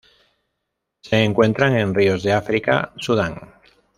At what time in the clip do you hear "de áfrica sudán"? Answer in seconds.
2.23-3.39